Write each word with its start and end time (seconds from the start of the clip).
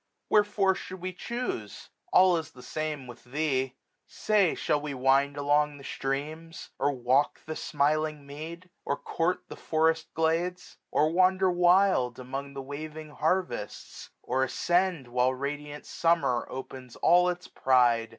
Wherefore 0.29 0.73
should 0.73 0.99
we 0.99 1.13
chuse? 1.13 1.89
All 2.11 2.35
is 2.35 2.49
the 2.49 2.63
same 2.63 3.05
with 3.05 3.23
thee. 3.23 3.75
Say, 4.07 4.55
shall 4.55 4.81
we 4.81 4.95
wind 4.95 5.37
Along 5.37 5.77
the 5.77 5.83
streams? 5.83 6.71
or 6.79 6.91
walk 6.91 7.41
the 7.45 7.55
smiling 7.55 8.25
mead? 8.25 8.71
Or 8.83 8.97
court 8.97 9.43
the 9.47 9.55
forest 9.55 10.11
glades? 10.15 10.77
or 10.89 11.11
wander 11.11 11.51
wild 11.51 12.17
Among 12.17 12.55
the 12.55 12.63
waving 12.63 13.11
harvests? 13.11 14.09
or 14.23 14.43
ascend, 14.43 15.07
1405 15.07 15.13
While 15.13 15.35
radiant 15.35 15.85
Summer 15.85 16.47
opens 16.49 16.95
all 16.95 17.29
its 17.29 17.47
pride. 17.47 18.09